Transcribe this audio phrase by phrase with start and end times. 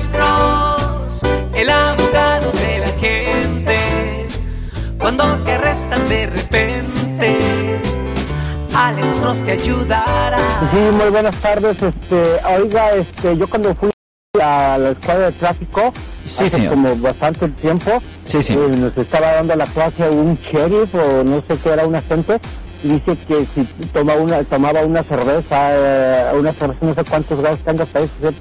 [0.00, 1.22] Alex Cross,
[1.54, 4.26] el abogado de la gente.
[4.98, 7.78] Cuando te arrestan de repente,
[8.74, 10.38] Alex Cross te ayudará.
[10.70, 11.82] Sí, muy buenas tardes.
[11.82, 13.90] Este, oiga, este, yo cuando fui
[14.42, 15.92] a la escuela de tráfico
[16.24, 16.70] Sí, hace señor.
[16.74, 18.54] como bastante tiempo, Sí, sí.
[18.54, 22.40] eh, nos estaba dando la clase un sheriff o no sé qué era un agente
[22.82, 27.38] y dice que si toma una, tomaba una cerveza, eh, una cerveza, no sé cuántos
[27.38, 28.34] grados tenga, parece ser,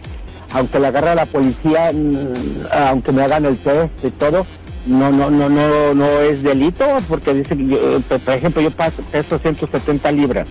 [0.51, 4.45] aunque la agarre a la policía, mm, aunque me hagan el test y todo,
[4.85, 8.71] no, no, no, no, no es delito porque dice que, yo, eh, por ejemplo, yo
[8.71, 10.47] paso- peso 170 libras.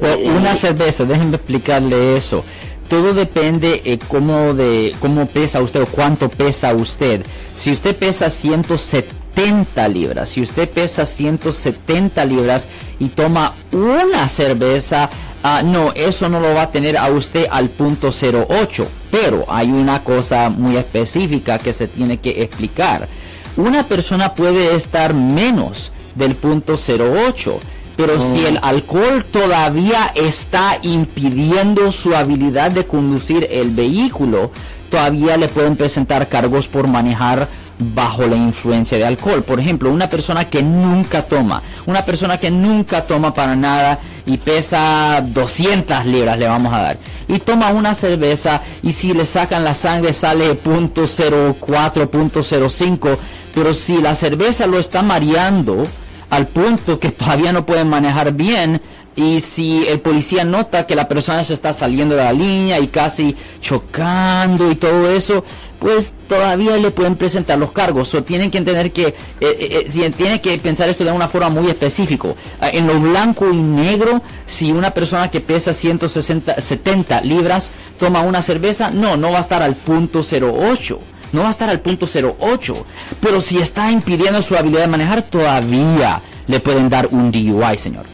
[0.00, 2.44] Bueno, una cerveza, déjenme explicarle eso.
[2.88, 7.22] Todo depende eh, cómo de cómo pesa usted o cuánto pesa usted.
[7.54, 12.66] Si usted pesa 170 libras, si usted pesa 170 libras
[12.98, 15.10] y toma una cerveza,
[15.42, 18.86] ah, no, eso no lo va a tener a usted al punto 08.
[19.10, 23.08] Pero hay una cosa muy específica que se tiene que explicar.
[23.56, 27.60] Una persona puede estar menos del punto 08.
[27.96, 34.52] Pero si el alcohol todavía está impidiendo su habilidad de conducir el vehículo,
[34.88, 39.42] todavía le pueden presentar cargos por manejar bajo la influencia de alcohol.
[39.42, 43.98] Por ejemplo, una persona que nunca toma, una persona que nunca toma para nada
[44.28, 46.98] y pesa 200 libras le vamos a dar.
[47.28, 53.16] Y toma una cerveza y si le sacan la sangre sale .04, .05,
[53.54, 55.86] pero si la cerveza lo está mareando,
[56.28, 58.82] al punto que todavía no pueden manejar bien
[59.18, 62.86] y si el policía nota que la persona se está saliendo de la línea y
[62.86, 65.44] casi chocando y todo eso,
[65.78, 68.14] pues todavía le pueden presentar los cargos.
[68.14, 71.28] O tienen que entender que, eh, eh, eh, si- tienen que pensar esto de una
[71.28, 72.28] forma muy específica.
[72.60, 78.20] Ah, En lo blanco y negro, si una persona que pesa 160, 70 libras toma
[78.22, 81.80] una cerveza, no, no va a estar al punto 08 no va a estar al
[81.80, 82.86] punto 08,
[83.20, 88.06] pero si está impidiendo su habilidad de manejar, todavía le pueden dar un DUI, señor.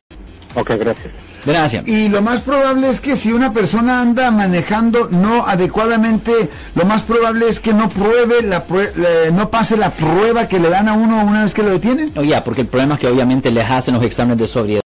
[0.55, 1.09] Ok, gracias.
[1.45, 1.87] Gracias.
[1.89, 7.03] Y lo más probable es que si una persona anda manejando no adecuadamente, lo más
[7.03, 10.89] probable es que no pruebe la, prue- la- no pase la prueba que le dan
[10.89, 12.13] a uno una vez que lo detienen.
[12.17, 14.81] Oh, ya, porque el problema es que obviamente les hacen los exámenes de sobriedad.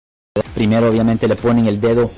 [0.54, 2.10] Primero, obviamente, le ponen el dedo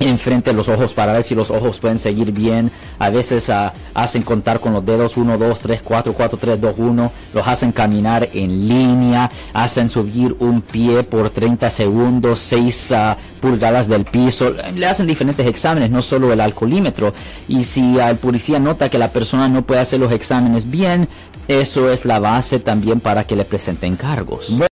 [0.00, 2.70] enfrente los ojos para ver si los ojos pueden seguir bien.
[2.98, 6.74] A veces ah, hacen contar con los dedos 1, 2, 3, 4, 4, 3, 2,
[6.78, 7.12] 1.
[7.34, 9.30] Los hacen caminar en línea.
[9.52, 12.94] Hacen subir un pie por 30 segundos, 6
[13.40, 14.54] pulgadas del piso.
[14.74, 17.14] Le hacen diferentes exámenes, no solo el alcoholímetro.
[17.48, 21.08] Y si ah, el policía nota que la persona no puede hacer los exámenes bien,
[21.48, 24.50] eso es la base también para que le presenten cargos.